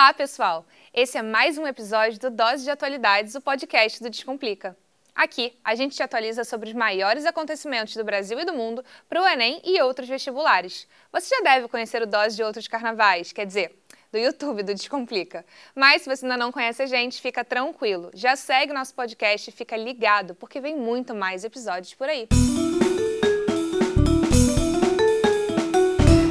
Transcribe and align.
Olá, 0.00 0.14
pessoal! 0.14 0.66
Esse 0.94 1.18
é 1.18 1.22
mais 1.22 1.58
um 1.58 1.66
episódio 1.66 2.18
do 2.18 2.30
Dose 2.30 2.64
de 2.64 2.70
Atualidades, 2.70 3.34
o 3.34 3.40
podcast 3.42 4.02
do 4.02 4.08
Descomplica. 4.08 4.74
Aqui, 5.14 5.52
a 5.62 5.74
gente 5.74 5.94
te 5.94 6.02
atualiza 6.02 6.42
sobre 6.42 6.70
os 6.70 6.74
maiores 6.74 7.26
acontecimentos 7.26 7.94
do 7.94 8.02
Brasil 8.02 8.40
e 8.40 8.46
do 8.46 8.54
mundo 8.54 8.82
para 9.10 9.20
o 9.20 9.28
Enem 9.28 9.60
e 9.62 9.78
outros 9.82 10.08
vestibulares. 10.08 10.88
Você 11.12 11.36
já 11.36 11.42
deve 11.42 11.68
conhecer 11.68 12.00
o 12.00 12.06
Dose 12.06 12.34
de 12.34 12.42
outros 12.42 12.66
carnavais, 12.66 13.30
quer 13.30 13.44
dizer, 13.44 13.78
do 14.10 14.16
YouTube 14.16 14.62
do 14.62 14.72
Descomplica. 14.72 15.44
Mas 15.74 16.00
se 16.00 16.08
você 16.08 16.24
ainda 16.24 16.38
não 16.38 16.50
conhece 16.50 16.82
a 16.82 16.86
gente, 16.86 17.20
fica 17.20 17.44
tranquilo. 17.44 18.10
Já 18.14 18.36
segue 18.36 18.72
o 18.72 18.74
nosso 18.74 18.94
podcast 18.94 19.50
e 19.50 19.52
fica 19.52 19.76
ligado, 19.76 20.34
porque 20.34 20.62
vem 20.62 20.78
muito 20.78 21.14
mais 21.14 21.44
episódios 21.44 21.92
por 21.92 22.08
aí. 22.08 22.26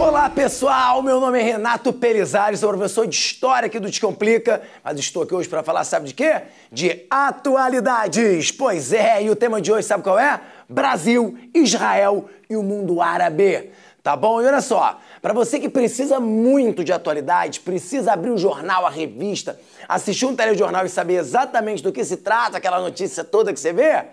Olá 0.10 0.28
pessoal, 0.28 1.04
meu 1.04 1.20
nome 1.20 1.39
é 1.39 1.44
Renato 1.44 1.94
Pelizares, 1.94 2.60
sou 2.60 2.70
professor 2.70 3.05
de 3.05 3.16
História 3.16 3.68
aqui 3.68 3.80
do 3.80 3.92
Descomplica, 3.92 4.60
mas 4.84 4.98
estou 4.98 5.21
aqui 5.21 5.36
hoje 5.36 5.47
para 5.47 5.61
falar, 5.61 5.83
sabe 5.83 6.07
de 6.07 6.16
quê? 6.16 6.42
De 6.71 7.06
atualidades. 7.11 8.52
Pois 8.52 8.92
é, 8.92 9.21
e 9.21 9.30
o 9.30 9.36
tema 9.36 9.61
de 9.61 9.71
hoje 9.71 9.88
sabe 9.88 10.02
qual 10.02 10.18
é? 10.18 10.42
Brasil, 10.68 11.38
Israel 11.54 12.28
e 12.50 12.56
o 12.57 12.64
mundo 12.64 13.04
árabe. 13.04 13.69
Tá 14.02 14.16
bom? 14.16 14.42
E 14.42 14.47
olha 14.47 14.61
só, 14.61 14.97
para 15.21 15.32
você 15.32 15.60
que 15.60 15.69
precisa 15.69 16.19
muito 16.19 16.83
de 16.83 16.91
atualidades, 16.91 17.60
precisa 17.60 18.14
abrir 18.14 18.32
um 18.32 18.38
jornal, 18.38 18.88
a 18.88 18.89
revista, 18.89 19.60
assistir 19.88 20.25
um 20.25 20.36
telejornal 20.36 20.88
e 20.88 20.89
saber 20.89 21.18
exatamente 21.18 21.83
do 21.83 21.91
que 21.91 22.04
se 22.04 22.18
trata 22.18 22.57
aquela 22.57 22.80
notícia 22.80 23.24
toda 23.24 23.54
que 23.54 23.60
você 23.60 23.71
vê, 23.71 24.05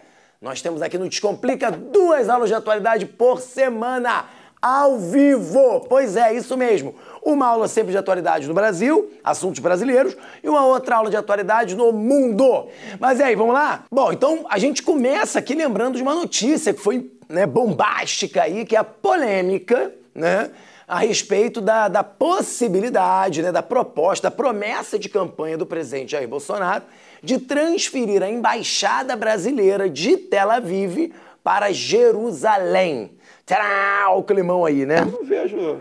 nós 0.42 0.60
temos 0.60 0.82
aqui 0.82 0.98
no 0.98 1.08
Descomplica 1.08 1.70
duas 1.70 2.28
aulas 2.28 2.50
de 2.50 2.54
atualidade 2.54 3.06
por 3.06 3.40
semana, 3.40 4.26
ao 4.66 4.98
vivo. 4.98 5.86
Pois 5.88 6.16
é, 6.16 6.34
isso 6.34 6.56
mesmo. 6.56 6.92
Uma 7.22 7.46
aula 7.46 7.68
sempre 7.68 7.92
de 7.92 7.98
atualidade 7.98 8.48
no 8.48 8.54
Brasil, 8.54 9.10
assuntos 9.22 9.60
brasileiros, 9.60 10.16
e 10.42 10.48
uma 10.48 10.66
outra 10.66 10.96
aula 10.96 11.08
de 11.08 11.16
atualidade 11.16 11.76
no 11.76 11.92
mundo. 11.92 12.66
Mas 12.98 13.20
e 13.20 13.22
aí, 13.22 13.36
vamos 13.36 13.54
lá? 13.54 13.84
Bom, 13.90 14.12
então 14.12 14.44
a 14.50 14.58
gente 14.58 14.82
começa 14.82 15.38
aqui 15.38 15.54
lembrando 15.54 15.96
de 15.96 16.02
uma 16.02 16.14
notícia 16.14 16.74
que 16.74 16.80
foi 16.80 17.10
né, 17.28 17.46
bombástica 17.46 18.42
aí, 18.42 18.64
que 18.64 18.74
é 18.74 18.78
a 18.80 18.84
polêmica, 18.84 19.92
né? 20.12 20.50
A 20.88 20.98
respeito 20.98 21.60
da, 21.60 21.88
da 21.88 22.04
possibilidade, 22.04 23.42
né, 23.42 23.50
da 23.50 23.62
proposta, 23.62 24.30
da 24.30 24.36
promessa 24.36 24.98
de 24.98 25.08
campanha 25.08 25.58
do 25.58 25.66
presidente 25.66 26.12
Jair 26.12 26.28
Bolsonaro 26.28 26.84
de 27.22 27.38
transferir 27.38 28.22
a 28.22 28.30
embaixada 28.30 29.16
brasileira 29.16 29.90
de 29.90 30.16
Tel 30.16 30.48
Aviv 30.48 31.12
para 31.42 31.72
Jerusalém. 31.72 33.15
Tchau, 33.46 34.18
o 34.18 34.22
climão 34.24 34.64
aí, 34.64 34.84
né? 34.84 34.98
Eu 34.98 35.06
não 35.06 35.24
vejo 35.24 35.80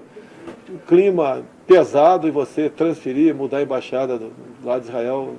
um 0.70 0.78
clima 0.88 1.44
pesado 1.66 2.28
e 2.28 2.32
você 2.32 2.70
transferir, 2.70 3.34
mudar 3.34 3.58
a 3.58 3.62
embaixada 3.64 4.20
do, 4.20 4.32
lado 4.64 4.84
de 4.84 4.90
Israel. 4.90 5.34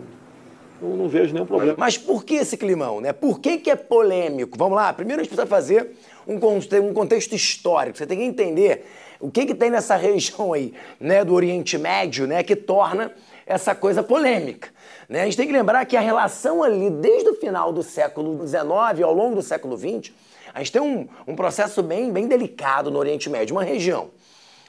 Não, 0.83 0.97
não, 0.97 1.09
vejo 1.09 1.33
nenhum 1.33 1.47
problema. 1.47 1.77
Mas 1.79 1.97
por 1.97 2.25
que 2.25 2.35
esse 2.35 2.57
climão, 2.57 3.01
né? 3.01 3.13
Por 3.13 3.39
que, 3.39 3.59
que 3.59 3.71
é 3.71 3.77
polêmico? 3.77 4.59
Vamos 4.59 4.75
lá, 4.75 4.93
primeiro 4.93 5.21
a 5.21 5.23
gente 5.23 5.31
precisa 5.31 5.47
fazer 5.47 5.93
um, 6.27 6.35
um 6.35 6.93
contexto 6.93 7.33
histórico. 7.33 7.97
Você 7.97 8.05
tem 8.05 8.19
que 8.19 8.25
entender 8.25 8.85
o 9.21 9.31
que, 9.31 9.47
que 9.47 9.55
tem 9.55 9.71
nessa 9.71 9.95
região 9.97 10.53
aí, 10.53 10.75
né, 10.99 11.25
do 11.25 11.33
Oriente 11.33 11.79
Médio, 11.79 12.27
né, 12.27 12.43
que 12.43 12.57
torna 12.57 13.13
essa 13.47 13.73
coisa 13.73 14.03
polêmica. 14.03 14.69
Né? 15.09 15.21
A 15.21 15.25
gente 15.27 15.37
tem 15.37 15.47
que 15.47 15.53
lembrar 15.53 15.85
que 15.85 15.97
a 15.97 16.01
relação 16.01 16.61
ali, 16.65 16.91
desde 16.91 17.29
o 17.29 17.35
final 17.37 17.73
do 17.73 17.85
século 17.85 18.45
XIX 18.45 19.05
ao 19.05 19.15
longo 19.15 19.37
do 19.37 19.43
século 19.43 19.79
XX, 19.79 20.13
a 20.57 20.61
gente 20.61 20.73
tem 20.73 20.81
um, 20.81 21.07
um 21.29 21.37
processo 21.37 21.83
bem, 21.83 22.11
bem 22.11 22.27
delicado 22.27 22.91
no 22.91 22.99
Oriente 22.99 23.29
Médio, 23.29 23.55
uma 23.55 23.63
região 23.63 24.11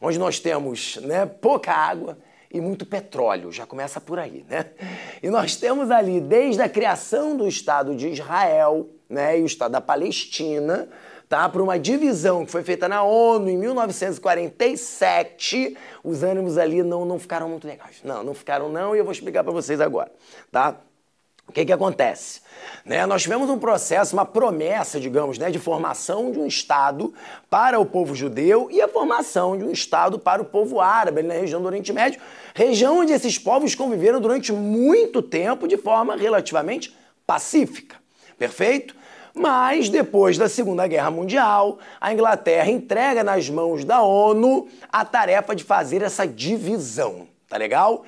onde 0.02 0.20
nós 0.20 0.38
temos 0.38 0.98
né, 0.98 1.26
pouca 1.26 1.72
água, 1.72 2.18
e 2.52 2.60
muito 2.62 2.86
petróleo, 2.86 3.52
já 3.52 3.66
começa 3.66 4.00
por 4.00 4.18
aí, 4.18 4.46
né? 4.50 4.68
E 5.22 5.30
nós 5.30 5.58
temos 5.58 5.92
ali, 5.92 6.22
desde 6.22 6.62
a 6.62 6.70
criação 6.70 7.36
do 7.36 7.46
Estado 7.46 7.94
de 7.94 8.08
Israel, 8.08 8.88
né, 9.10 9.40
e 9.40 9.44
o 9.44 9.46
Estado 9.46 9.74
da 9.74 9.82
Palestina, 9.82 10.88
tá? 11.28 11.50
Por 11.50 11.62
uma 11.62 11.78
divisão 11.78 12.46
que 12.46 12.52
foi 12.52 12.64
feita 12.64 12.88
na 12.88 13.04
ONU 13.04 13.50
em 13.50 13.58
1947, 13.58 15.76
os 16.02 16.24
ânimos 16.24 16.58
ali 16.58 16.82
não, 16.84 17.04
não 17.04 17.20
ficaram 17.20 17.50
muito 17.50 17.68
legais. 17.68 17.98
Não, 18.02 18.24
não 18.24 18.34
ficaram 18.34 18.70
não, 18.70 18.96
e 18.96 19.00
eu 19.00 19.04
vou 19.04 19.12
explicar 19.12 19.44
para 19.44 19.52
vocês 19.52 19.82
agora, 19.82 20.10
tá? 20.50 20.80
O 21.48 21.52
que 21.52 21.66
que 21.66 21.72
acontece? 21.72 22.42
Né, 22.84 23.06
nós 23.06 23.22
tivemos 23.22 23.50
um 23.50 23.58
processo, 23.58 24.16
uma 24.16 24.26
promessa, 24.26 25.00
digamos, 25.00 25.38
né, 25.38 25.50
de 25.50 25.60
formação 25.60 26.32
de 26.32 26.40
um 26.40 26.48
Estado 26.48 27.14
para 27.50 27.80
o 27.80 27.86
povo 27.86 28.16
judeu 28.16 28.70
e 28.72 28.82
a 28.82 28.88
formação 28.88 29.58
de 29.58 29.64
um 29.64 29.72
Estado 29.72 30.18
para 30.18 30.42
o 30.42 30.46
povo 30.46 30.80
árabe, 30.80 31.20
ali 31.20 31.28
na 31.28 31.34
região 31.36 31.62
do 31.62 31.68
Oriente 31.68 31.94
Médio, 31.94 32.20
região 32.54 33.00
onde 33.00 33.14
esses 33.14 33.38
povos 33.38 33.76
conviveram 33.76 34.20
durante 34.20 34.52
muito 34.52 35.22
tempo 35.22 35.68
de 35.68 35.78
forma 35.78 36.16
relativamente 36.16 36.96
pacífica. 37.26 37.98
Perfeito? 38.38 38.96
Mas 39.34 39.90
depois 39.90 40.38
da 40.38 40.50
Segunda 40.50 40.88
Guerra 40.88 41.12
Mundial, 41.12 41.78
a 42.02 42.12
Inglaterra 42.12 42.72
entrega 42.72 43.24
nas 43.24 43.50
mãos 43.50 43.86
da 43.86 44.02
ONU 44.02 44.68
a 44.92 45.06
tarefa 45.06 45.56
de 45.56 45.64
fazer 45.64 46.02
essa 46.02 46.26
divisão. 46.26 47.28
Tá 47.48 47.56
legal? 47.56 48.04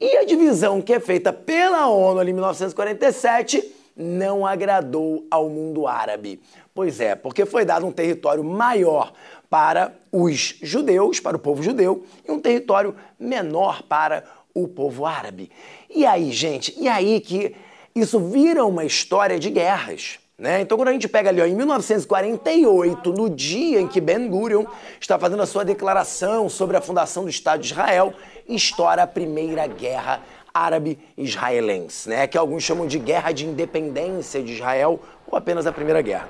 E 0.00 0.16
a 0.16 0.24
divisão 0.24 0.80
que 0.80 0.92
é 0.92 1.00
feita 1.00 1.32
pela 1.32 1.88
ONU 1.88 2.22
em 2.22 2.32
1947 2.32 3.74
não 3.96 4.46
agradou 4.46 5.26
ao 5.28 5.48
mundo 5.48 5.86
árabe. 5.88 6.40
Pois 6.72 7.00
é, 7.00 7.16
porque 7.16 7.44
foi 7.44 7.64
dado 7.64 7.84
um 7.84 7.90
território 7.90 8.44
maior 8.44 9.12
para 9.50 9.92
os 10.12 10.54
judeus, 10.62 11.18
para 11.18 11.36
o 11.36 11.40
povo 11.40 11.62
judeu, 11.62 12.04
e 12.26 12.30
um 12.30 12.38
território 12.38 12.94
menor 13.18 13.82
para 13.82 14.22
o 14.54 14.68
povo 14.68 15.04
árabe. 15.04 15.50
E 15.90 16.06
aí, 16.06 16.30
gente, 16.30 16.72
e 16.78 16.86
aí 16.86 17.20
que 17.20 17.56
isso 17.94 18.20
vira 18.20 18.64
uma 18.64 18.84
história 18.84 19.38
de 19.38 19.50
guerras. 19.50 20.20
Né? 20.38 20.60
Então, 20.60 20.78
quando 20.78 20.88
a 20.88 20.92
gente 20.92 21.08
pega 21.08 21.30
ali 21.30 21.40
ó, 21.40 21.46
em 21.46 21.54
1948, 21.56 23.12
no 23.12 23.28
dia 23.28 23.80
em 23.80 23.88
que 23.88 24.00
Ben 24.00 24.28
Gurion 24.28 24.66
está 25.00 25.18
fazendo 25.18 25.42
a 25.42 25.46
sua 25.46 25.64
declaração 25.64 26.48
sobre 26.48 26.76
a 26.76 26.80
fundação 26.80 27.24
do 27.24 27.30
Estado 27.30 27.60
de 27.60 27.72
Israel, 27.72 28.14
estoura 28.48 29.02
a 29.02 29.06
Primeira 29.06 29.66
Guerra 29.66 30.22
Árabe-Israelense, 30.54 32.08
né? 32.08 32.28
que 32.28 32.38
alguns 32.38 32.62
chamam 32.62 32.86
de 32.86 33.00
Guerra 33.00 33.32
de 33.32 33.46
Independência 33.46 34.40
de 34.40 34.52
Israel 34.52 35.00
ou 35.26 35.36
apenas 35.36 35.66
a 35.66 35.72
Primeira 35.72 36.00
Guerra. 36.00 36.28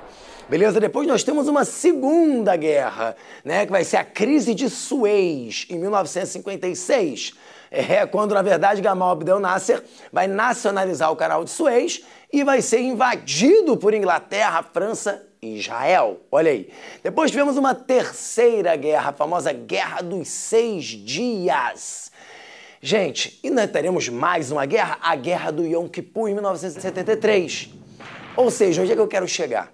Beleza? 0.49 0.81
Depois 0.81 1.07
nós 1.07 1.23
temos 1.23 1.47
uma 1.47 1.63
segunda 1.67 2.57
guerra, 2.57 3.15
né, 3.45 3.67
que 3.67 3.71
vai 3.71 3.85
ser 3.85 3.99
a 3.99 4.05
crise 4.05 4.55
de 4.55 4.71
Suez, 4.71 5.67
em 5.69 5.79
1956. 5.79 7.35
É 7.71 8.07
quando, 8.07 8.35
na 8.35 8.41
verdade, 8.41 8.81
Gamal 8.81 9.11
Abdel 9.11 9.39
Nasser 9.39 9.85
vai 10.11 10.27
nacionalizar 10.27 11.13
o 11.13 11.17
canal 11.17 11.45
de 11.45 11.51
Suez 11.51 12.03
e 12.33 12.45
vai 12.45 12.61
ser 12.61 12.81
invadido 12.81 13.77
por 13.77 13.95
Inglaterra, 13.95 14.63
França 14.63 15.27
e 15.41 15.59
Israel. 15.59 16.21
Olha 16.31 16.51
aí. 16.51 16.71
Depois 17.03 17.31
tivemos 17.31 17.57
uma 17.57 17.75
terceira 17.75 18.77
guerra, 18.77 19.11
a 19.11 19.13
famosa 19.13 19.53
Guerra 19.53 20.03
dos 20.03 20.29
Seis 20.29 20.85
Dias. 20.85 22.13
Gente, 22.81 23.41
e 23.43 23.51
nós 23.51 23.71
teremos 23.71 24.09
mais 24.09 24.53
uma 24.53 24.65
guerra? 24.65 24.99
A 25.01 25.17
Guerra 25.17 25.51
do 25.51 25.65
Yom 25.65 25.89
Kippur 25.89 26.29
em 26.29 26.35
1973. 26.35 27.71
Ou 28.37 28.51
seja, 28.51 28.83
onde 28.83 28.93
é 28.93 28.95
que 28.95 29.01
eu 29.01 29.09
quero 29.09 29.27
chegar? 29.27 29.73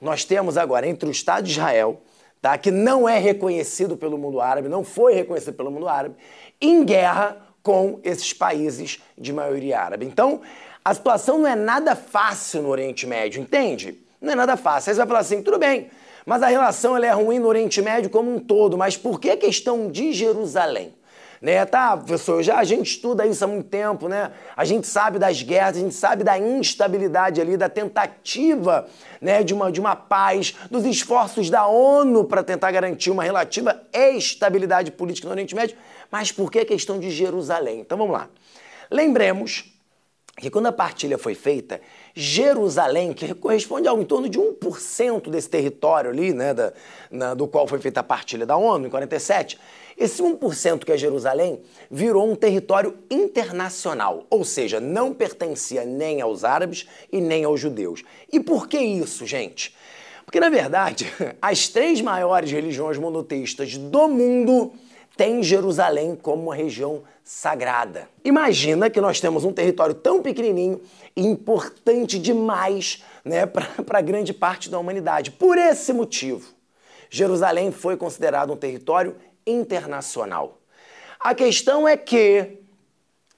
Nós 0.00 0.24
temos 0.24 0.56
agora 0.56 0.86
entre 0.86 1.08
o 1.08 1.10
Estado 1.10 1.44
de 1.44 1.50
Israel, 1.50 2.00
tá, 2.40 2.56
que 2.56 2.70
não 2.70 3.08
é 3.08 3.18
reconhecido 3.18 3.96
pelo 3.96 4.16
mundo 4.16 4.40
árabe, 4.40 4.68
não 4.68 4.84
foi 4.84 5.14
reconhecido 5.14 5.54
pelo 5.54 5.70
mundo 5.70 5.88
árabe, 5.88 6.14
em 6.60 6.84
guerra 6.84 7.44
com 7.60 7.98
esses 8.04 8.32
países 8.32 9.02
de 9.16 9.32
maioria 9.32 9.80
árabe. 9.80 10.06
Então, 10.06 10.40
a 10.84 10.94
situação 10.94 11.38
não 11.38 11.46
é 11.46 11.54
nada 11.54 11.94
fácil 11.94 12.62
no 12.62 12.68
Oriente 12.68 13.06
Médio, 13.06 13.40
entende? 13.40 13.98
Não 14.20 14.32
é 14.32 14.34
nada 14.34 14.56
fácil. 14.56 14.90
Aí 14.90 14.94
você 14.94 14.98
vai 14.98 15.06
falar 15.06 15.20
assim, 15.20 15.42
tudo 15.42 15.58
bem, 15.58 15.90
mas 16.24 16.42
a 16.42 16.48
relação 16.48 16.96
ela 16.96 17.06
é 17.06 17.10
ruim 17.10 17.38
no 17.38 17.48
Oriente 17.48 17.80
Médio 17.80 18.10
como 18.10 18.34
um 18.34 18.38
todo, 18.38 18.76
mas 18.76 18.96
por 18.96 19.20
que 19.20 19.30
a 19.30 19.36
questão 19.36 19.90
de 19.90 20.12
Jerusalém? 20.12 20.94
Né? 21.40 21.64
Tá, 21.64 21.96
professor, 21.96 22.42
já 22.42 22.58
a 22.58 22.64
gente 22.64 22.90
estuda 22.90 23.24
isso 23.24 23.44
há 23.44 23.46
muito 23.46 23.68
tempo, 23.68 24.08
né? 24.08 24.32
A 24.56 24.64
gente 24.64 24.88
sabe 24.88 25.18
das 25.18 25.40
guerras, 25.40 25.76
a 25.76 25.80
gente 25.80 25.94
sabe 25.94 26.24
da 26.24 26.36
instabilidade 26.36 27.40
ali, 27.40 27.56
da 27.56 27.68
tentativa, 27.68 28.88
né, 29.20 29.44
de 29.44 29.54
uma 29.54 29.70
de 29.70 29.78
uma 29.78 29.94
paz, 29.94 30.54
dos 30.68 30.84
esforços 30.84 31.48
da 31.48 31.66
ONU 31.66 32.24
para 32.24 32.42
tentar 32.42 32.72
garantir 32.72 33.10
uma 33.10 33.22
relativa 33.22 33.80
estabilidade 33.92 34.90
política 34.90 35.28
no 35.28 35.32
Oriente 35.32 35.54
Médio. 35.54 35.76
Mas 36.10 36.32
por 36.32 36.50
que 36.50 36.58
a 36.58 36.66
questão 36.66 36.98
de 36.98 37.10
Jerusalém? 37.10 37.80
Então 37.80 37.96
vamos 37.96 38.14
lá. 38.14 38.28
Lembremos 38.90 39.77
que 40.40 40.50
quando 40.50 40.66
a 40.66 40.72
partilha 40.72 41.18
foi 41.18 41.34
feita, 41.34 41.80
Jerusalém, 42.14 43.12
que 43.12 43.34
corresponde 43.34 43.88
ao 43.88 44.00
em 44.00 44.04
torno 44.04 44.28
de 44.28 44.38
1% 44.38 45.28
desse 45.30 45.48
território 45.48 46.10
ali, 46.10 46.32
né, 46.32 46.54
da, 46.54 46.72
na, 47.10 47.34
do 47.34 47.46
qual 47.46 47.66
foi 47.66 47.78
feita 47.78 48.00
a 48.00 48.02
partilha 48.02 48.46
da 48.46 48.56
ONU 48.56 48.86
em 48.86 48.90
47, 48.90 49.58
esse 49.96 50.22
1% 50.22 50.84
que 50.84 50.92
é 50.92 50.96
Jerusalém 50.96 51.60
virou 51.90 52.30
um 52.30 52.36
território 52.36 52.96
internacional, 53.10 54.26
ou 54.30 54.44
seja, 54.44 54.78
não 54.78 55.12
pertencia 55.12 55.84
nem 55.84 56.20
aos 56.20 56.44
árabes 56.44 56.86
e 57.10 57.20
nem 57.20 57.44
aos 57.44 57.60
judeus. 57.60 58.04
E 58.32 58.38
por 58.38 58.68
que 58.68 58.78
isso, 58.78 59.26
gente? 59.26 59.74
Porque, 60.24 60.38
na 60.38 60.50
verdade, 60.50 61.12
as 61.42 61.68
três 61.68 62.00
maiores 62.00 62.52
religiões 62.52 62.96
monoteístas 62.96 63.76
do 63.76 64.08
mundo 64.08 64.72
tem 65.18 65.42
Jerusalém 65.42 66.14
como 66.14 66.44
uma 66.44 66.54
região 66.54 67.02
sagrada. 67.24 68.08
Imagina 68.24 68.88
que 68.88 69.00
nós 69.00 69.20
temos 69.20 69.44
um 69.44 69.52
território 69.52 69.92
tão 69.92 70.22
pequenininho 70.22 70.80
e 71.16 71.26
importante 71.26 72.20
demais 72.20 73.02
né, 73.24 73.44
para 73.44 74.00
grande 74.00 74.32
parte 74.32 74.70
da 74.70 74.78
humanidade. 74.78 75.32
Por 75.32 75.58
esse 75.58 75.92
motivo, 75.92 76.54
Jerusalém 77.10 77.72
foi 77.72 77.96
considerado 77.96 78.52
um 78.52 78.56
território 78.56 79.16
internacional. 79.44 80.60
A 81.18 81.34
questão 81.34 81.88
é 81.88 81.96
que 81.96 82.58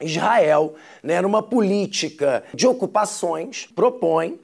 Israel, 0.02 0.74
né, 1.02 1.22
numa 1.22 1.42
política 1.42 2.44
de 2.52 2.66
ocupações, 2.66 3.66
propõe 3.74 4.38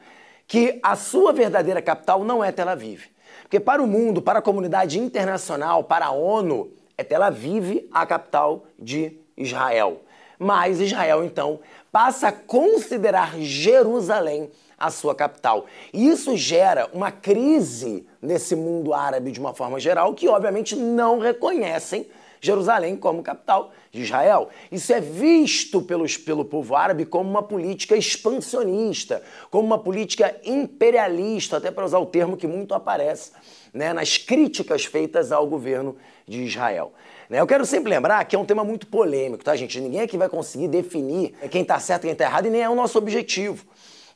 que 0.46 0.80
a 0.82 0.96
sua 0.96 1.34
verdadeira 1.34 1.82
capital 1.82 2.24
não 2.24 2.42
é 2.42 2.50
Tel 2.50 2.70
Aviv. 2.70 3.04
Porque 3.42 3.60
para 3.60 3.82
o 3.82 3.86
mundo, 3.86 4.22
para 4.22 4.38
a 4.38 4.42
comunidade 4.42 4.98
internacional, 4.98 5.84
para 5.84 6.06
a 6.06 6.10
ONU, 6.12 6.72
é 6.98 7.04
Tel 7.04 7.22
Aviv 7.22 7.88
a 7.93 8.06
capital 8.06 8.64
de 8.78 9.19
Israel. 9.37 10.02
Mas 10.38 10.81
Israel, 10.81 11.25
então, 11.25 11.60
passa 11.90 12.28
a 12.28 12.32
considerar 12.32 13.38
Jerusalém 13.38 14.50
a 14.78 14.90
sua 14.90 15.14
capital. 15.14 15.66
E 15.93 16.08
isso 16.08 16.37
gera 16.37 16.88
uma 16.93 17.10
crise 17.10 18.06
nesse 18.20 18.54
mundo 18.54 18.93
árabe 18.93 19.31
de 19.31 19.40
uma 19.40 19.54
forma 19.54 19.81
geral, 19.81 20.14
que 20.14 20.28
obviamente 20.28 20.76
não 20.76 21.19
reconhecem 21.19 22.06
Jerusalém 22.40 22.96
como 22.96 23.22
capital 23.22 23.72
de 23.90 24.02
Israel. 24.02 24.48
Isso 24.70 24.92
é 24.92 25.00
visto 25.00 25.82
pelos, 25.82 26.16
pelo 26.16 26.44
povo 26.44 26.74
árabe 26.74 27.04
como 27.04 27.28
uma 27.28 27.42
política 27.42 27.96
expansionista, 27.96 29.22
como 29.50 29.66
uma 29.66 29.78
política 29.78 30.34
imperialista, 30.44 31.56
até 31.56 31.70
para 31.70 31.84
usar 31.84 31.98
o 31.98 32.06
termo 32.06 32.36
que 32.36 32.46
muito 32.46 32.74
aparece 32.74 33.32
né, 33.72 33.92
nas 33.92 34.16
críticas 34.16 34.84
feitas 34.84 35.32
ao 35.32 35.46
governo 35.46 35.96
de 36.26 36.42
Israel. 36.42 36.92
Né, 37.28 37.40
eu 37.40 37.46
quero 37.46 37.64
sempre 37.66 37.90
lembrar 37.90 38.24
que 38.24 38.34
é 38.34 38.38
um 38.38 38.44
tema 38.44 38.64
muito 38.64 38.86
polêmico, 38.86 39.44
tá, 39.44 39.54
gente? 39.56 39.80
Ninguém 39.80 40.00
aqui 40.00 40.16
vai 40.16 40.28
conseguir 40.28 40.68
definir 40.68 41.34
quem 41.50 41.62
está 41.62 41.78
certo 41.78 42.04
e 42.04 42.06
quem 42.06 42.12
está 42.12 42.24
errado, 42.24 42.46
e 42.46 42.50
nem 42.50 42.62
é 42.62 42.68
o 42.68 42.74
nosso 42.74 42.96
objetivo. 42.98 43.64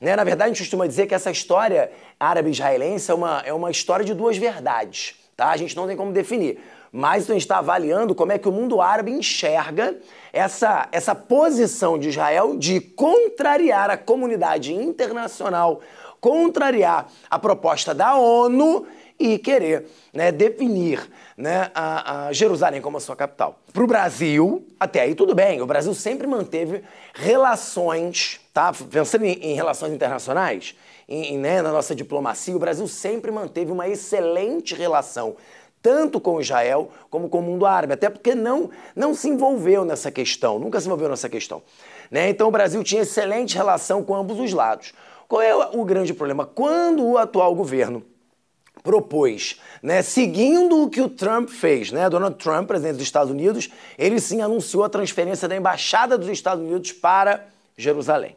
Né? 0.00 0.16
Na 0.16 0.25
verdade, 0.25 0.50
a 0.50 0.55
gente 0.55 0.62
costuma 0.62 0.87
dizer 0.87 1.06
que 1.06 1.14
essa 1.14 1.31
história 1.31 1.93
árabe-israelense 2.19 3.11
é 3.11 3.14
uma, 3.14 3.43
é 3.44 3.52
uma 3.52 3.70
história 3.70 4.05
de 4.05 4.14
duas 4.14 4.38
verdades. 4.38 5.14
Tá? 5.37 5.50
A 5.50 5.56
gente 5.56 5.76
não 5.76 5.87
tem 5.87 5.96
como 5.96 6.12
definir. 6.12 6.58
Mas 6.92 7.31
a 7.31 7.34
gente 7.34 7.42
está 7.42 7.58
avaliando 7.58 8.14
como 8.14 8.32
é 8.32 8.38
que 8.38 8.48
o 8.48 8.52
mundo 8.52 8.81
árabe 8.81 9.12
enxerga 9.12 9.96
essa, 10.32 10.88
essa 10.90 11.14
posição 11.14 11.98
de 11.98 12.08
Israel 12.08 12.56
de 12.56 12.81
contrariar 12.81 13.90
a 13.90 13.96
comunidade 13.96 14.75
internacional, 14.75 15.81
contrariar 16.20 17.08
a 17.31 17.38
proposta 17.38 17.94
da 17.94 18.16
ONU 18.16 18.87
e 19.20 19.38
querer 19.38 19.87
né, 20.14 20.32
definir 20.32 21.06
né, 21.37 21.70
a, 21.75 22.26
a 22.26 22.32
Jerusalém 22.32 22.81
como 22.81 22.96
a 22.96 23.00
sua 23.00 23.14
capital. 23.14 23.60
Para 23.72 23.84
o 23.84 23.87
Brasil, 23.87 24.66
até 24.81 25.02
aí 25.02 25.14
tudo 25.14 25.34
bem, 25.34 25.60
o 25.60 25.66
Brasil 25.66 25.92
sempre 25.94 26.26
manteve 26.26 26.82
relações, 27.14 28.40
tá? 28.52 28.72
pensando 28.90 29.26
em, 29.26 29.34
em 29.34 29.54
relações 29.54 29.92
internacionais, 29.92 30.75
em, 31.06 31.38
né, 31.38 31.60
na 31.60 31.70
nossa 31.70 31.94
diplomacia, 31.94 32.56
o 32.56 32.58
Brasil 32.58 32.87
sempre 32.88 33.31
manteve 33.31 33.70
uma 33.70 33.88
excelente 33.88 34.75
relação 34.75 35.37
tanto 35.82 36.21
com 36.21 36.41
Israel 36.41 36.91
como 37.09 37.29
com 37.29 37.38
o 37.38 37.43
mundo 37.43 37.67
árabe, 37.67 37.94
até 37.94 38.09
porque 38.09 38.35
não, 38.35 38.71
não 38.94 39.15
se 39.15 39.29
envolveu 39.29 39.85
nessa 39.85 40.11
questão, 40.11 40.59
nunca 40.59 40.81
se 40.81 40.87
envolveu 40.87 41.09
nessa 41.09 41.29
questão. 41.29 41.62
Né? 42.11 42.29
Então 42.29 42.49
o 42.49 42.50
Brasil 42.50 42.82
tinha 42.85 43.03
excelente 43.03 43.56
relação 43.56 44.03
com 44.03 44.15
ambos 44.15 44.38
os 44.38 44.53
lados. 44.53 44.93
Qual 45.29 45.41
é 45.41 45.55
o 45.55 45.85
grande 45.85 46.12
problema? 46.12 46.44
Quando 46.44 47.05
o 47.05 47.17
atual 47.17 47.55
governo 47.55 48.03
propôs, 48.82 49.61
né, 49.82 50.03
seguindo 50.03 50.82
o 50.82 50.91
que 50.91 51.00
o 51.00 51.09
Trump 51.09 51.49
fez, 51.49 51.93
né, 51.93 52.09
Donald 52.09 52.37
Trump, 52.37 52.67
presidente 52.67 52.94
dos 52.94 53.03
Estados 53.03 53.31
Unidos, 53.31 53.71
ele 53.99 54.19
sim 54.19 54.41
anunciou 54.41 54.85
a 54.85 54.88
transferência 54.88 55.47
da 55.47 55.55
embaixada 55.55 56.17
dos 56.17 56.29
Estados 56.29 56.65
Unidos 56.65 56.93
para 56.93 57.47
Jerusalém, 57.76 58.37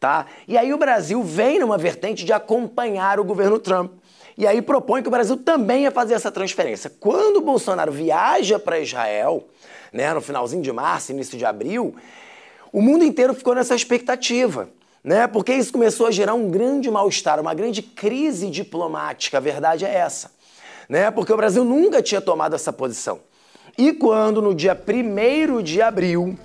tá? 0.00 0.26
E 0.48 0.56
aí 0.56 0.72
o 0.72 0.78
Brasil 0.78 1.22
vem 1.22 1.58
numa 1.58 1.78
vertente 1.78 2.24
de 2.24 2.32
acompanhar 2.32 3.20
o 3.20 3.24
governo 3.24 3.58
Trump. 3.58 3.92
E 4.36 4.46
aí 4.46 4.60
propõe 4.60 5.02
que 5.02 5.08
o 5.08 5.10
Brasil 5.10 5.36
também 5.36 5.84
ia 5.84 5.90
fazer 5.90 6.14
essa 6.14 6.30
transferência. 6.30 6.92
Quando 7.00 7.38
o 7.38 7.40
Bolsonaro 7.40 7.90
viaja 7.90 8.58
para 8.58 8.78
Israel, 8.78 9.44
né, 9.92 10.12
no 10.12 10.20
finalzinho 10.20 10.62
de 10.62 10.70
março, 10.72 11.12
início 11.12 11.38
de 11.38 11.44
abril, 11.44 11.94
o 12.70 12.82
mundo 12.82 13.04
inteiro 13.04 13.32
ficou 13.32 13.54
nessa 13.54 13.74
expectativa. 13.74 14.68
Né? 15.02 15.26
Porque 15.26 15.54
isso 15.54 15.72
começou 15.72 16.06
a 16.06 16.10
gerar 16.10 16.34
um 16.34 16.50
grande 16.50 16.90
mal-estar, 16.90 17.40
uma 17.40 17.54
grande 17.54 17.80
crise 17.80 18.50
diplomática, 18.50 19.38
a 19.38 19.40
verdade 19.40 19.84
é 19.84 19.94
essa. 19.94 20.32
Né? 20.88 21.10
Porque 21.10 21.32
o 21.32 21.36
Brasil 21.36 21.64
nunca 21.64 22.02
tinha 22.02 22.20
tomado 22.20 22.54
essa 22.54 22.72
posição. 22.72 23.20
E 23.78 23.92
quando 23.92 24.42
no 24.42 24.54
dia 24.54 24.76
1 24.76 25.62
de 25.62 25.80
abril 25.80 26.36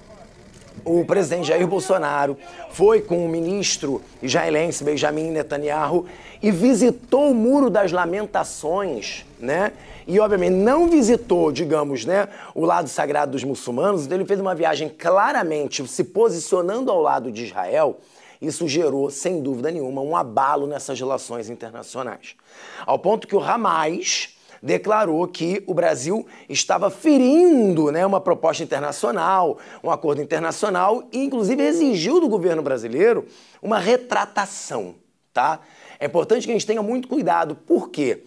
o 0.83 1.06
presidente 1.06 1.47
Jair 1.47 1.68
Bolsonaro 1.68 2.38
foi 2.71 3.01
com 3.01 3.25
o 3.25 3.29
ministro 3.29 4.01
israelense 4.21 4.83
Benjamin 4.83 5.31
Netanyahu 5.31 6.06
e 6.41 6.51
visitou 6.51 7.31
o 7.31 7.35
Muro 7.35 7.69
das 7.69 7.91
Lamentações, 7.91 9.25
né? 9.39 9.73
E 10.07 10.19
obviamente 10.19 10.56
não 10.56 10.89
visitou, 10.89 11.51
digamos, 11.51 12.06
né, 12.06 12.27
o 12.56 12.65
lado 12.65 12.89
sagrado 12.89 13.33
dos 13.33 13.44
muçulmanos, 13.44 14.06
então 14.06 14.18
ele 14.18 14.25
fez 14.25 14.39
uma 14.39 14.56
viagem 14.56 14.89
claramente 14.89 15.88
se 15.88 16.03
posicionando 16.03 16.91
ao 16.91 17.01
lado 17.01 17.31
de 17.31 17.45
Israel. 17.45 18.00
Isso 18.41 18.67
gerou, 18.67 19.12
sem 19.12 19.41
dúvida 19.41 19.69
nenhuma, 19.69 20.01
um 20.01 20.15
abalo 20.15 20.65
nessas 20.65 21.00
relações 21.00 21.50
internacionais. 21.50 22.35
Ao 22.85 22.97
ponto 22.97 23.27
que 23.27 23.35
o 23.35 23.39
Hamas 23.39 24.35
declarou 24.62 25.28
que 25.28 25.63
o 25.66 25.74
Brasil 25.74 26.25
estava 26.48 26.90
ferindo 26.90 27.92
né, 27.92 28.06
uma 28.06 28.22
proposta 28.22 28.63
internacional, 28.63 29.58
um 29.84 29.90
acordo 29.90 30.22
internacional, 30.22 31.04
e 31.12 31.24
inclusive 31.24 31.63
exigiu 31.63 32.19
do 32.19 32.30
governo 32.30 32.62
brasileiro 32.62 33.25
uma 33.62 33.80
retratação. 33.80 34.96
Tá? 35.34 35.60
É 36.00 36.06
importante 36.06 36.46
que 36.46 36.52
a 36.52 36.54
gente 36.54 36.68
tenha 36.68 36.84
muito 36.84 37.08
cuidado. 37.08 37.56
Por 37.56 37.90
quê? 37.90 38.24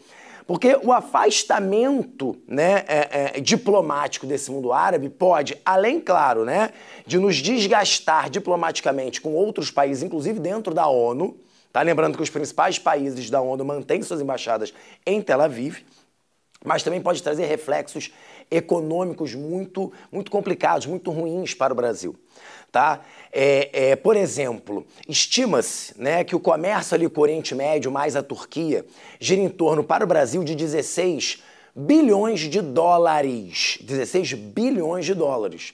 Porque 0.47 0.79
o 0.83 0.93
afastamento 0.93 2.37
né, 2.47 2.85
é, 2.87 3.33
é, 3.37 3.41
diplomático 3.41 4.27
desse 4.27 4.51
mundo 4.51 4.73
árabe 4.73 5.09
pode, 5.09 5.57
além, 5.65 5.99
claro, 6.01 6.45
né, 6.45 6.71
de 7.07 7.19
nos 7.19 7.37
desgastar 7.37 8.29
diplomaticamente 8.29 9.23
com 9.23 9.33
outros 9.33 9.71
países, 9.71 10.03
inclusive 10.03 10.39
dentro 10.39 10.75
da 10.75 10.87
ONU, 10.87 11.35
tá? 11.73 11.81
lembrando 11.81 12.17
que 12.17 12.23
os 12.23 12.29
principais 12.29 12.79
países 12.79 13.31
da 13.31 13.41
ONU 13.41 13.65
mantêm 13.65 14.03
suas 14.03 14.21
embaixadas 14.21 14.75
em 15.07 15.23
Tel 15.23 15.41
Aviv, 15.41 15.79
mas 16.65 16.83
também 16.83 17.01
pode 17.01 17.23
trazer 17.23 17.45
reflexos 17.45 18.11
econômicos 18.51 19.35
muito, 19.35 19.93
muito 20.11 20.31
complicados, 20.31 20.87
muito 20.87 21.11
ruins 21.11 21.53
para 21.53 21.73
o 21.73 21.77
Brasil. 21.77 22.17
Tá? 22.73 23.03
É, 23.31 23.91
é, 23.91 23.97
por 23.97 24.17
exemplo, 24.17 24.85
estima-se 25.09 25.95
né, 26.01 26.25
que 26.25 26.35
o 26.35 26.41
comércio 26.41 26.95
ali 26.95 27.09
com 27.09 27.21
o 27.21 27.23
Oriente 27.23 27.55
Médio 27.55 27.93
mais 27.93 28.17
a 28.17 28.23
Turquia 28.23 28.85
gira 29.21 29.41
em 29.41 29.49
torno 29.49 29.85
para 29.85 30.03
o 30.03 30.07
Brasil 30.07 30.43
de 30.43 30.57
16 30.57 31.43
bilhões 31.77 32.41
de 32.41 32.61
dólares. 32.61 33.79
16 33.83 34.33
bilhões 34.33 35.05
de 35.05 35.15
dólares. 35.15 35.73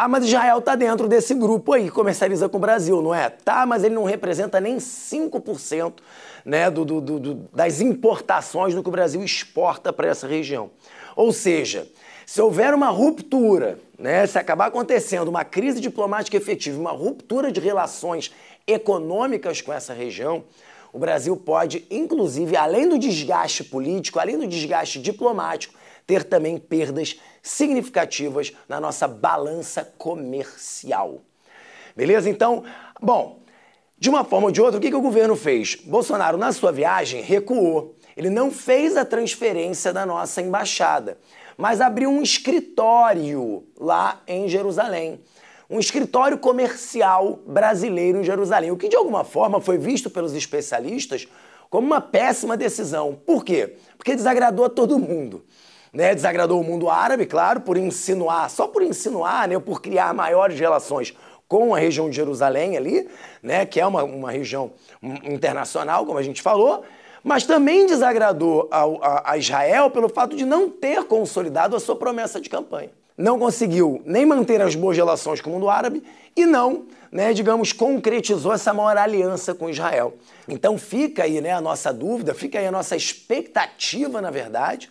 Ah, 0.00 0.06
mas 0.06 0.22
Israel 0.22 0.60
está 0.60 0.76
dentro 0.76 1.08
desse 1.08 1.34
grupo 1.34 1.72
aí, 1.72 1.90
comercializa 1.90 2.48
com 2.48 2.56
o 2.56 2.60
Brasil, 2.60 3.02
não 3.02 3.12
é? 3.12 3.28
Tá, 3.28 3.66
mas 3.66 3.82
ele 3.82 3.96
não 3.96 4.04
representa 4.04 4.60
nem 4.60 4.76
5% 4.76 5.94
né, 6.44 6.70
do, 6.70 6.84
do, 6.84 7.00
do, 7.00 7.34
das 7.52 7.80
importações 7.80 8.76
do 8.76 8.80
que 8.80 8.88
o 8.88 8.92
Brasil 8.92 9.20
exporta 9.24 9.92
para 9.92 10.06
essa 10.06 10.24
região. 10.24 10.70
Ou 11.16 11.32
seja, 11.32 11.84
se 12.24 12.40
houver 12.40 12.74
uma 12.74 12.90
ruptura, 12.90 13.80
né, 13.98 14.24
se 14.24 14.38
acabar 14.38 14.66
acontecendo 14.66 15.26
uma 15.26 15.44
crise 15.44 15.80
diplomática 15.80 16.36
efetiva, 16.36 16.78
uma 16.78 16.92
ruptura 16.92 17.50
de 17.50 17.58
relações 17.58 18.32
econômicas 18.68 19.60
com 19.60 19.72
essa 19.72 19.92
região, 19.92 20.44
o 20.92 20.98
Brasil 21.00 21.36
pode, 21.36 21.84
inclusive, 21.90 22.56
além 22.56 22.88
do 22.88 23.00
desgaste 23.00 23.64
político, 23.64 24.20
além 24.20 24.38
do 24.38 24.46
desgaste 24.46 25.00
diplomático, 25.00 25.74
ter 26.08 26.24
também 26.24 26.56
perdas 26.56 27.20
significativas 27.42 28.54
na 28.66 28.80
nossa 28.80 29.06
balança 29.06 29.84
comercial. 29.98 31.20
Beleza? 31.94 32.30
Então, 32.30 32.64
bom, 32.98 33.42
de 33.98 34.08
uma 34.08 34.24
forma 34.24 34.46
ou 34.46 34.50
de 34.50 34.62
outra, 34.62 34.78
o 34.78 34.80
que, 34.80 34.88
que 34.88 34.96
o 34.96 35.02
governo 35.02 35.36
fez? 35.36 35.74
Bolsonaro, 35.74 36.38
na 36.38 36.50
sua 36.50 36.72
viagem, 36.72 37.20
recuou. 37.20 37.94
Ele 38.16 38.30
não 38.30 38.50
fez 38.50 38.96
a 38.96 39.04
transferência 39.04 39.92
da 39.92 40.06
nossa 40.06 40.40
embaixada, 40.40 41.18
mas 41.58 41.78
abriu 41.78 42.08
um 42.08 42.22
escritório 42.22 43.66
lá 43.78 44.22
em 44.26 44.48
Jerusalém. 44.48 45.20
Um 45.68 45.78
escritório 45.78 46.38
comercial 46.38 47.40
brasileiro 47.46 48.20
em 48.20 48.24
Jerusalém, 48.24 48.70
o 48.70 48.78
que 48.78 48.88
de 48.88 48.96
alguma 48.96 49.24
forma 49.24 49.60
foi 49.60 49.76
visto 49.76 50.08
pelos 50.08 50.32
especialistas 50.32 51.28
como 51.68 51.86
uma 51.86 52.00
péssima 52.00 52.56
decisão. 52.56 53.14
Por 53.26 53.44
quê? 53.44 53.76
Porque 53.98 54.16
desagradou 54.16 54.64
a 54.64 54.70
todo 54.70 54.98
mundo. 54.98 55.44
Né, 55.92 56.14
desagradou 56.14 56.60
o 56.60 56.64
mundo 56.64 56.90
árabe, 56.90 57.24
claro, 57.24 57.60
por 57.60 57.76
insinuar, 57.76 58.50
só 58.50 58.68
por 58.68 58.82
insinuar, 58.82 59.48
né, 59.48 59.58
por 59.58 59.80
criar 59.80 60.12
maiores 60.12 60.60
relações 60.60 61.14
com 61.48 61.74
a 61.74 61.78
região 61.78 62.10
de 62.10 62.16
Jerusalém 62.16 62.76
ali, 62.76 63.08
né, 63.42 63.64
que 63.64 63.80
é 63.80 63.86
uma, 63.86 64.04
uma 64.04 64.30
região 64.30 64.70
internacional, 65.24 66.04
como 66.04 66.18
a 66.18 66.22
gente 66.22 66.42
falou, 66.42 66.84
mas 67.24 67.44
também 67.44 67.86
desagradou 67.86 68.68
a, 68.70 68.82
a, 68.82 69.32
a 69.32 69.38
Israel 69.38 69.90
pelo 69.90 70.08
fato 70.08 70.36
de 70.36 70.44
não 70.44 70.68
ter 70.68 71.04
consolidado 71.04 71.74
a 71.74 71.80
sua 71.80 71.96
promessa 71.96 72.40
de 72.40 72.50
campanha. 72.50 72.90
não 73.16 73.38
conseguiu 73.38 74.00
nem 74.04 74.24
manter 74.24 74.62
as 74.62 74.74
boas 74.74 74.96
relações 74.96 75.40
com 75.40 75.50
o 75.50 75.52
mundo 75.54 75.68
árabe 75.68 76.04
e 76.36 76.46
não, 76.46 76.86
né, 77.10 77.32
digamos, 77.32 77.72
concretizou 77.72 78.52
essa 78.52 78.72
maior 78.72 78.96
aliança 78.96 79.54
com 79.54 79.68
Israel. 79.68 80.14
Então 80.46 80.78
fica 80.78 81.24
aí 81.24 81.40
né, 81.40 81.50
a 81.50 81.60
nossa 81.60 81.92
dúvida, 81.92 82.32
fica 82.32 82.58
aí 82.58 82.66
a 82.66 82.70
nossa 82.70 82.94
expectativa, 82.94 84.20
na 84.20 84.30
verdade, 84.30 84.88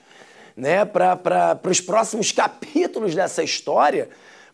né, 0.57 0.83
para 0.83 1.59
os 1.63 1.79
próximos 1.79 2.31
capítulos 2.31 3.13
dessa 3.13 3.43
história, 3.43 4.09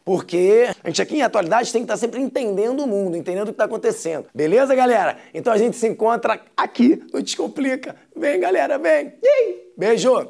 porque 0.06 0.68
a 0.84 0.90
gente 0.90 1.02
aqui 1.02 1.16
em 1.16 1.22
atualidade 1.22 1.72
tem 1.72 1.82
que 1.82 1.86
estar 1.86 1.98
sempre 1.98 2.20
entendendo 2.20 2.82
o 2.82 2.88
mundo, 2.88 3.16
entendendo 3.16 3.44
o 3.44 3.46
que 3.48 3.52
está 3.52 3.64
acontecendo. 3.64 4.26
Beleza, 4.36 4.76
galera? 4.76 5.18
Então 5.34 5.54
a 5.54 5.58
gente 5.58 5.78
se 5.78 5.88
encontra 5.88 6.42
aqui 6.58 7.02
no 7.14 7.22
Descomplica. 7.24 7.96
Vem, 8.16 8.40
galera, 8.40 8.78
vem. 8.78 9.14
Beijo! 9.78 10.28